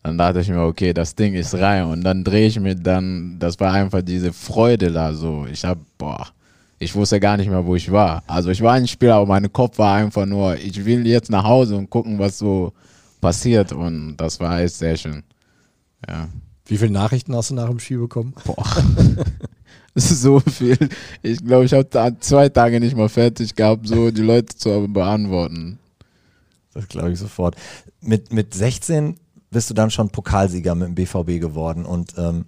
[0.02, 1.84] Dann dachte ich mir, okay, das Ding ist rein.
[1.84, 5.44] Und dann drehe ich mir dann, das war einfach diese Freude da so.
[5.52, 6.26] Ich habe, boah,
[6.78, 8.22] ich wusste gar nicht mehr, wo ich war.
[8.26, 11.44] Also ich war ein Spieler, aber mein Kopf war einfach nur, ich will jetzt nach
[11.44, 12.72] Hause und gucken, was so
[13.20, 13.72] passiert.
[13.72, 15.22] Und das war echt sehr schön.
[16.08, 16.30] Ja.
[16.70, 18.32] Wie viele Nachrichten hast du nach dem Spiel bekommen?
[18.44, 18.64] Boah.
[19.92, 20.78] Das ist so viel.
[21.20, 24.86] Ich glaube, ich habe da zwei Tage nicht mal fertig gehabt, so die Leute zu
[24.88, 25.80] beantworten.
[26.72, 27.56] Das glaube ich sofort.
[28.00, 29.16] Mit, mit 16
[29.50, 31.84] bist du dann schon Pokalsieger mit dem BVB geworden.
[31.84, 32.44] Und ähm,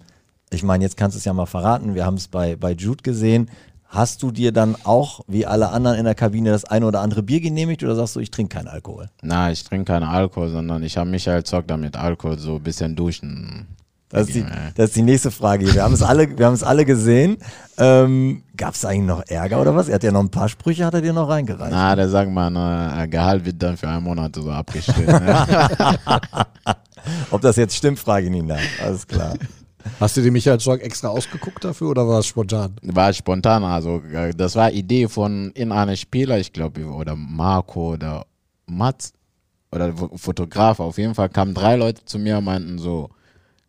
[0.51, 1.93] ich meine, jetzt kannst du es ja mal verraten.
[1.93, 3.49] Wir haben es bei, bei Jude gesehen.
[3.87, 7.23] Hast du dir dann auch, wie alle anderen in der Kabine, das eine oder andere
[7.23, 9.09] Bier genehmigt oder sagst du, ich trinke keinen Alkohol?
[9.21, 12.95] Na, ich trinke keinen Alkohol, sondern ich habe Michael Zock damit Alkohol so ein bisschen
[12.95, 13.67] duschen.
[14.13, 14.45] Das ist, die,
[14.75, 15.73] das ist die nächste Frage hier.
[15.75, 17.37] Wir haben es alle, wir haben es alle gesehen.
[17.77, 19.87] Ähm, Gab es eigentlich noch Ärger oder was?
[19.89, 21.71] Er hat ja noch ein paar Sprüche, hat er dir noch reingereicht.
[21.71, 25.07] Na, der sagt mal, ne, Gehalt wird dann für einen Monat so abgestellt.
[25.07, 25.47] Ne?
[27.31, 28.59] Ob das jetzt stimmt, frage ich ihn nach.
[28.83, 29.33] Alles klar.
[29.99, 32.73] Hast du dir Michael Zorg extra ausgeguckt dafür oder war es spontan?
[32.83, 37.93] War spontan, also äh, das war Idee von in einem Spieler, ich glaube, oder Marco
[37.93, 38.25] oder
[38.65, 39.11] Mats
[39.73, 40.79] oder Fo- Fotograf.
[40.79, 43.09] Auf jeden Fall kamen drei Leute zu mir und meinten so,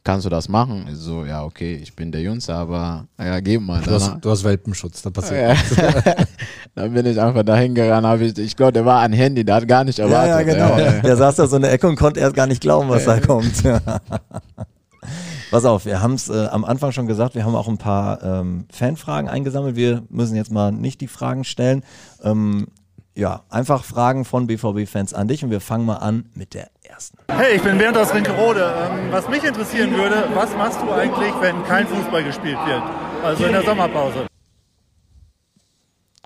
[0.04, 0.86] kannst du das machen?
[0.88, 3.80] Ich so, ja, okay, ich bin der Jüngste, aber ja, gib mal.
[3.82, 6.14] Du hast, du hast Welpenschutz, da passiert ja.
[6.74, 9.56] dann bin ich einfach dahin gerannt, hab ich, ich glaube, der war ein Handy, der
[9.56, 10.46] hat gar nicht erwartet.
[10.46, 10.78] ja, genau.
[10.78, 11.00] Ja, ja.
[11.00, 13.18] Der saß da so in der Ecke und konnte erst gar nicht glauben, was da
[13.18, 13.62] kommt.
[15.50, 18.22] Pass auf, wir haben es äh, am Anfang schon gesagt, wir haben auch ein paar
[18.22, 19.76] ähm, Fanfragen eingesammelt.
[19.76, 21.84] Wir müssen jetzt mal nicht die Fragen stellen.
[22.22, 22.66] Ähm,
[23.14, 27.16] ja, einfach Fragen von BVB-Fans an dich und wir fangen mal an mit der ersten.
[27.28, 28.74] Hey, ich bin Bernd aus Rinkerode.
[28.90, 32.82] Ähm, was mich interessieren würde, was machst du eigentlich, wenn kein Fußball gespielt wird?
[33.22, 34.26] Also in der Sommerpause.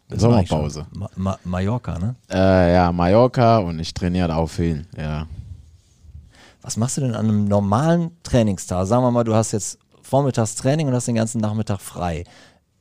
[0.09, 0.87] Das Sommerpause.
[0.95, 2.15] Ma Ma Mallorca, ne?
[2.31, 5.27] Äh, ja, Mallorca und ich trainiere auch viel, ja.
[6.63, 8.87] Was machst du denn an einem normalen Trainingstag?
[8.87, 12.25] Sagen wir mal, du hast jetzt vormittags Training und hast den ganzen Nachmittag frei.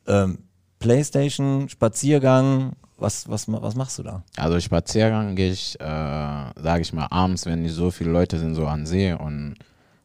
[0.06, 0.38] Ähm,
[0.78, 4.22] Playstation, Spaziergang, was, was, was machst du da?
[4.36, 8.54] Also Spaziergang gehe ich, äh, sage ich mal, abends, wenn nicht so viele Leute sind,
[8.54, 9.56] so an See und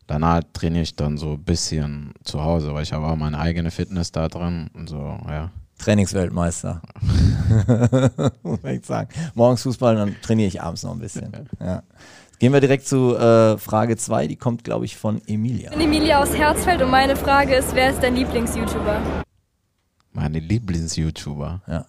[0.07, 3.71] danach trainiere ich dann so ein bisschen zu Hause, weil ich habe auch meine eigene
[3.71, 5.51] Fitness da drin und so, ja.
[5.79, 6.81] Trainingsweltmeister.
[8.43, 9.09] Muss ich sagen.
[9.33, 11.31] Morgens Fußball, dann trainiere ich abends noch ein bisschen.
[11.59, 11.83] Ja.
[12.39, 15.71] Gehen wir direkt zu äh, Frage 2, die kommt, glaube ich, von Emilia.
[15.71, 19.01] Ich bin Emilia aus Herzfeld und meine Frage ist, wer ist dein Lieblings-YouTuber?
[20.13, 21.61] Meine Lieblings-YouTuber.
[21.67, 21.85] Ja.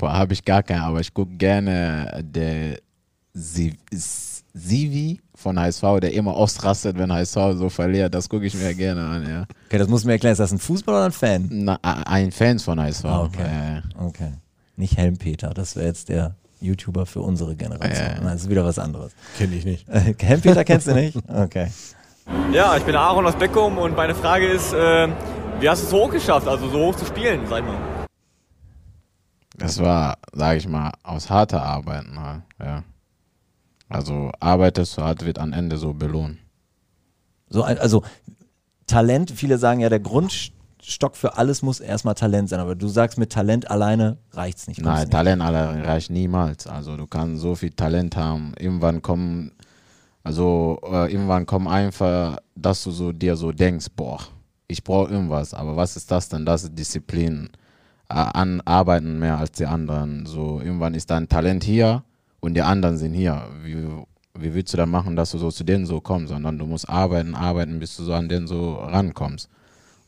[0.00, 2.78] Boah, habe ich gar keinen, aber ich gucke gerne der
[3.34, 8.14] Si- S- Sivi von HSV, der immer ausrastet, wenn HSV so verliert.
[8.14, 9.44] Das gucke ich mir gerne an, ja.
[9.66, 10.32] Okay, das musst du mir erklären.
[10.32, 11.48] Ist das ein Fußballer oder ein Fan?
[11.52, 13.04] Na, ein Fan von HSV.
[13.04, 13.42] Ah, okay.
[13.42, 14.32] Äh, Okay.
[14.76, 18.08] Nicht Helmpeter, das wäre jetzt der YouTuber für unsere Generation.
[18.16, 19.12] Nein, das ist wieder was anderes.
[19.36, 19.86] Kenne ich nicht.
[19.88, 21.18] Äh, Helmpeter kennst du nicht?
[21.28, 21.68] Okay.
[22.52, 25.08] Ja, ich bin Aaron aus Beckum und meine Frage ist, äh,
[25.60, 27.76] wie hast du es so hoch geschafft, also so hoch zu spielen, sag ich mal?
[29.60, 32.82] Das war, sage ich mal, aus harter Arbeiten halt, ja.
[33.88, 36.38] Also arbeitest du hart, wird am Ende so belohnt.
[37.48, 38.04] So also
[38.86, 43.18] Talent, viele sagen ja, der Grundstock für alles muss erstmal Talent sein, aber du sagst,
[43.18, 44.78] mit Talent alleine reicht's nicht.
[44.78, 45.12] kommst Nein, nicht.
[45.12, 46.66] Talent allein reicht niemals.
[46.66, 48.52] Also du kannst so viel Talent haben.
[48.58, 49.52] Irgendwann kommen,
[50.22, 54.20] also äh, irgendwann kommt einfach, dass du so dir so denkst, boah,
[54.68, 55.52] ich brauche irgendwas.
[55.52, 56.46] Aber was ist das denn?
[56.46, 57.50] Das ist Disziplin.
[58.10, 60.26] Äh, an arbeiten mehr als die anderen.
[60.26, 62.02] So irgendwann ist dein Talent hier
[62.40, 63.48] und die anderen sind hier.
[63.62, 63.76] Wie,
[64.34, 66.30] wie willst du dann machen, dass du so zu denen so kommst?
[66.30, 69.48] Sondern du musst arbeiten, arbeiten, bis du so an denen so rankommst.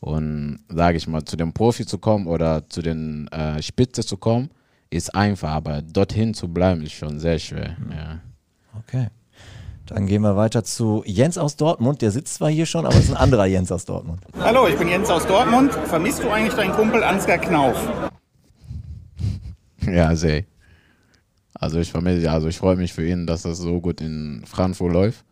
[0.00, 4.16] Und sage ich mal, zu dem Profi zu kommen oder zu den äh, Spitze zu
[4.16, 4.50] kommen,
[4.90, 7.76] ist einfach, aber dorthin zu bleiben, ist schon sehr schwer.
[7.88, 8.20] Ja.
[8.80, 9.08] Okay.
[9.86, 12.02] Dann gehen wir weiter zu Jens aus Dortmund.
[12.02, 14.22] Der sitzt zwar hier schon, aber es ist ein anderer Jens aus Dortmund.
[14.38, 15.72] Hallo, ich bin Jens aus Dortmund.
[15.86, 17.76] Vermisst du eigentlich deinen Kumpel Ansgar Knauf?
[19.84, 20.44] Ja, sehr.
[21.54, 24.92] Also ich vermisse, also ich freue mich für ihn, dass das so gut in Frankfurt
[24.92, 25.24] läuft.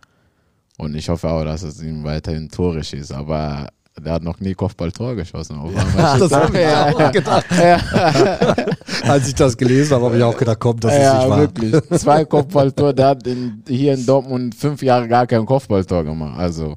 [0.77, 3.13] Und ich hoffe auch, dass es ihm weiterhin torisch ist.
[3.13, 3.69] Aber
[4.05, 5.57] der hat noch nie Kopfballtor geschossen.
[5.61, 7.47] Einmal das habe ich da- auch gedacht.
[9.09, 11.39] Als ich das gelesen habe, habe ich auch gedacht, komm, das ist ja, nicht wahr.
[11.41, 12.01] wirklich.
[12.01, 12.93] Zwei Kopfballtor.
[12.93, 16.39] Der hat in, hier in Dortmund fünf Jahre gar kein Kopfballtor gemacht.
[16.39, 16.77] Also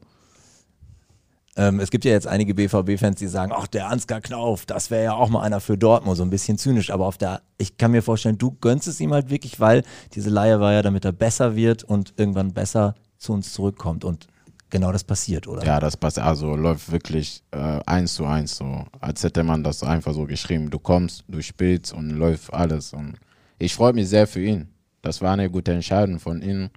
[1.55, 5.03] Ähm, es gibt ja jetzt einige BVB-Fans, die sagen, ach, der Ansgar Knauf, das wäre
[5.03, 6.89] ja auch mal einer für Dortmund, so ein bisschen zynisch.
[6.89, 9.83] Aber auf der, ich kann mir vorstellen, du gönnst es ihm halt wirklich, weil
[10.15, 14.03] diese Leihe war ja, damit er besser wird und irgendwann besser zu uns zurückkommt.
[14.03, 14.25] Und
[14.73, 15.63] genau das passiert, oder?
[15.63, 16.19] Ja, das passt.
[16.19, 18.85] Also läuft wirklich äh, eins zu eins so.
[18.99, 20.69] Als hätte man das einfach so geschrieben.
[20.69, 22.91] Du kommst, du spielst und läuft alles.
[22.91, 23.13] Und
[23.59, 24.67] ich freue mich sehr für ihn.
[25.01, 26.69] Das war eine gute Entscheidung von ihm,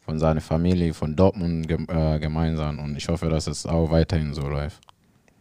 [0.00, 2.78] von seiner Familie, von Dortmund gem äh, gemeinsam.
[2.78, 4.80] Und ich hoffe, dass es auch weiterhin so läuft.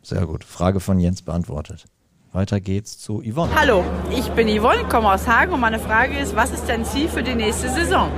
[0.01, 0.43] Sehr gut.
[0.43, 1.85] Frage von Jens beantwortet.
[2.31, 3.51] Weiter geht's zu Yvonne.
[3.55, 7.07] Hallo, ich bin Yvonne, komme aus Hagen und meine Frage ist, was ist dein Ziel
[7.07, 8.11] für die nächste Saison?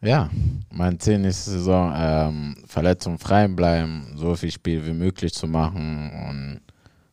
[0.00, 0.30] Ja,
[0.72, 6.60] mein Ziel ist Saison, ähm, verletzungsfrei bleiben, so viel Spiel wie möglich zu machen und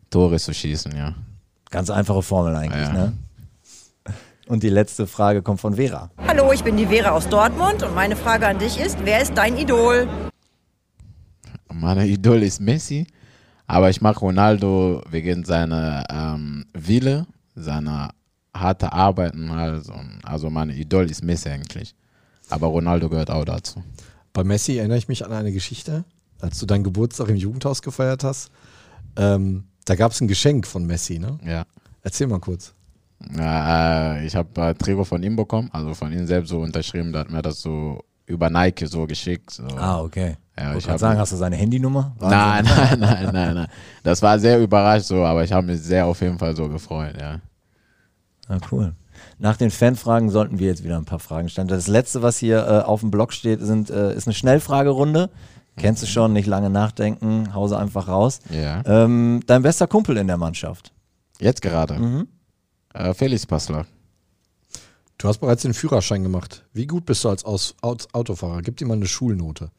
[0.10, 1.14] Tore zu schießen, ja.
[1.70, 2.94] Ganz einfache Formel eigentlich, Ja.
[2.94, 3.14] ne?
[4.48, 6.10] Und die letzte Frage kommt von Vera.
[6.26, 9.34] Hallo, ich bin die Vera aus Dortmund und meine Frage an dich ist, wer ist
[9.36, 10.08] dein Idol?
[11.74, 13.06] Mein Idol ist Messi,
[13.68, 18.12] aber ich mag Ronaldo wegen seiner ähm, Wille, seiner
[18.56, 19.90] harte Arbeiten halt.
[19.90, 21.94] Und, also mein Idol ist Messi eigentlich.
[22.50, 23.84] Aber Ronaldo gehört auch dazu.
[24.34, 26.04] Bei Messi erinnere ich mich an eine Geschichte,
[26.40, 28.52] als du deinen Geburtstag im Jugendhaus gefeiert hast.
[29.16, 31.38] Ähm, da gab es ein Geschenk von Messi, ne?
[31.46, 31.66] Ja.
[32.04, 32.74] Erzähl mal kurz.
[33.36, 37.20] Äh, ich habe äh, Trikot von ihm bekommen, also von ihm selbst so unterschrieben, da
[37.20, 39.52] hat mir das so über Nike so geschickt.
[39.52, 39.64] So.
[39.76, 40.38] Ah, okay.
[40.60, 42.16] Ja, ich hab- sagen, hast du seine Handynummer?
[42.20, 43.68] Nein, nein, nein, nein, nein.
[44.04, 47.16] Das war sehr überrascht so, aber ich habe mich sehr auf jeden Fall so gefreut,
[47.20, 47.40] ja.
[48.48, 48.94] Ah, cool.
[49.40, 51.68] Nach den Fanfragen sollten wir jetzt wieder ein paar Fragen stellen.
[51.68, 55.30] Das letzte, was hier äh, auf dem Blog steht, sind, äh, ist eine Schnellfragerunde.
[55.76, 58.40] Kennst du schon, nicht lange nachdenken, Hause einfach raus.
[58.50, 58.82] Ja.
[58.86, 60.92] Ähm, dein bester Kumpel in der Mannschaft.
[61.40, 61.94] Jetzt gerade.
[62.00, 62.28] Mhm.
[62.96, 63.86] Äh, Felix Passler.
[65.20, 66.66] Du hast bereits den Führerschein gemacht.
[66.74, 68.64] Wie gut bist du als Aus Aus Autofahrer?
[68.64, 69.70] Gib dir mal eine Schulnote.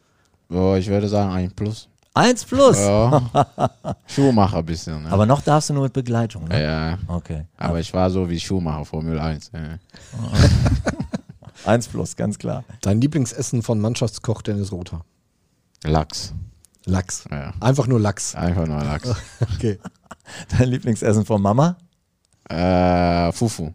[0.50, 1.88] Oh, ich würde sagen, ein Plus.
[2.18, 2.76] Eins plus.
[2.78, 3.22] Ja.
[4.08, 5.04] Schuhmacher ein bisschen.
[5.04, 5.12] Ne?
[5.12, 6.60] Aber noch darfst du nur mit Begleitung, ne?
[6.60, 6.98] Ja.
[7.06, 7.44] Okay.
[7.56, 9.52] Aber ich war so wie Schuhmacher, Formel 1.
[9.54, 9.78] Ja.
[11.64, 12.64] Eins plus, ganz klar.
[12.80, 15.04] Dein Lieblingsessen von Mannschaftskoch Dennis Rother?
[15.84, 16.34] Lachs.
[16.86, 17.22] Lachs.
[17.30, 17.52] Ja.
[17.60, 18.34] Einfach nur Lachs.
[18.34, 19.14] Einfach nur Lachs.
[19.54, 19.78] Okay.
[20.58, 21.76] Dein Lieblingsessen von Mama?
[22.50, 23.72] Äh, Fufu.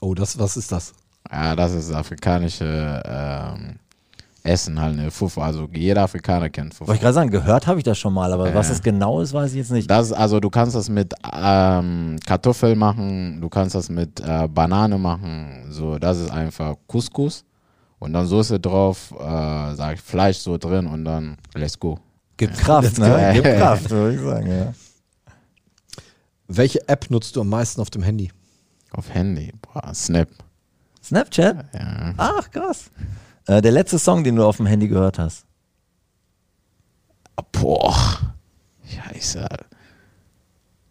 [0.00, 0.92] Oh, das, was ist das?
[1.32, 3.80] Ja, das ist afrikanische ähm,
[4.46, 5.10] Essen halt, ne?
[5.10, 5.40] Fufu.
[5.40, 6.88] Also jeder Afrikaner kennt Fufu.
[6.88, 8.54] Wollte ich gerade sagen, gehört habe ich das schon mal, aber Ja.
[8.54, 9.90] was es genau ist, weiß ich jetzt nicht.
[9.90, 14.98] Das, also du kannst das mit ähm, Kartoffel machen, du kannst das mit äh, Banane
[14.98, 15.66] machen.
[15.70, 17.44] So, das ist einfach Couscous.
[17.98, 21.98] Und dann Soße drauf, äh, sag ich, Fleisch so drin und dann let's go.
[22.36, 23.30] Gibt Kraft, ne?
[23.34, 24.72] Gibt Kraft, würde ich sagen, ja.
[26.48, 28.30] Welche App nutzt du am meisten auf dem Handy?
[28.92, 30.28] Auf Handy, boah, Snap.
[31.02, 31.64] Snapchat?
[31.74, 32.14] Ja.
[32.16, 32.90] Ach, krass.
[33.46, 35.46] Äh, der letzte Song, den du auf dem Handy gehört hast.
[37.52, 38.34] Boah,
[38.84, 39.46] scheiße.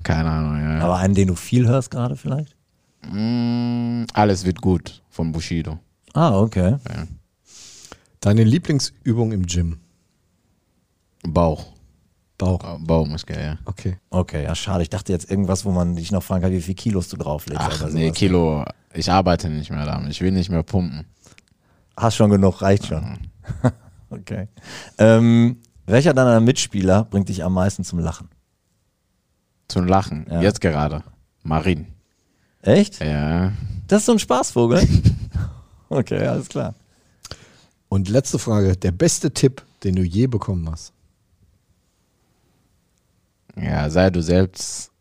[0.03, 0.79] Keine Ahnung, ja.
[0.79, 2.55] Aber einen, den du viel hörst gerade vielleicht?
[3.01, 5.79] Mm, alles wird gut von Bushido.
[6.13, 6.77] Ah, okay.
[8.19, 9.79] Deine Lieblingsübung im Gym?
[11.23, 11.73] Bauch.
[12.37, 12.79] Bauch.
[12.79, 13.57] Bauchmuskel, ja.
[13.65, 13.97] Okay.
[14.09, 14.83] Okay, ja, schade.
[14.83, 17.61] Ich dachte jetzt irgendwas, wo man dich noch fragen kann, wie viel Kilos du drauflegst.
[17.63, 18.11] Ach, oder nee.
[18.11, 18.65] Kilo.
[18.93, 20.11] Ich arbeite nicht mehr damit.
[20.11, 21.05] Ich will nicht mehr pumpen.
[21.97, 23.19] Hast schon genug, reicht schon.
[24.09, 24.47] okay.
[24.97, 28.29] Ähm, welcher deiner Mitspieler bringt dich am meisten zum Lachen?
[29.67, 30.25] Zum Lachen.
[30.29, 30.41] Ja.
[30.41, 31.03] Jetzt gerade.
[31.43, 31.87] Marin.
[32.61, 33.03] Echt?
[33.03, 33.53] Ja.
[33.87, 34.87] Das ist so ein Spaßvogel?
[35.89, 36.73] okay, alles klar.
[37.87, 40.91] Und letzte Frage: Der beste Tipp, den du je bekommen hast?
[43.55, 44.91] Ja, sei du selbst.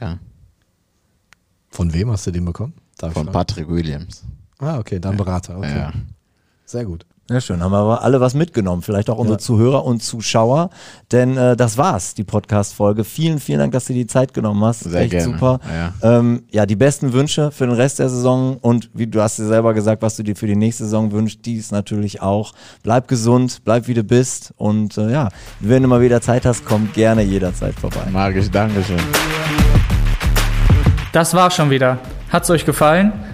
[0.00, 0.18] Ja.
[1.68, 2.74] Von wem hast du den bekommen?
[2.98, 3.26] Darf Von?
[3.26, 4.24] Patrick Williams.
[4.60, 5.58] Ah, okay, dann Berater.
[5.58, 5.76] Okay.
[5.76, 5.92] Ja.
[6.64, 7.04] Sehr gut.
[7.30, 7.62] Ja, schön.
[7.62, 8.82] Haben wir aber alle was mitgenommen.
[8.82, 9.42] Vielleicht auch unsere Ja.
[9.42, 10.68] Zuhörer und Zuschauer.
[11.10, 13.02] Denn äh, das war's, die Podcast-Folge.
[13.02, 14.80] Vielen, vielen Dank, dass du dir die Zeit genommen hast.
[14.80, 15.32] Sehr Echt gerne.
[15.32, 15.58] super.
[16.02, 16.18] Ja.
[16.18, 19.46] Ähm, ja, die besten Wünsche für den Rest der Saison und wie du hast dir
[19.46, 22.52] selber gesagt, was du dir für die nächste Saison wünschst, dies natürlich auch.
[22.82, 26.66] Bleib gesund, bleib wie du bist und äh, ja, wenn du mal wieder Zeit hast,
[26.66, 28.02] komm gerne jederzeit vorbei.
[28.12, 29.00] Mag ich, Dankeschön.
[31.12, 31.98] Das war's schon wieder.
[32.30, 33.12] Hat's euch gefallen?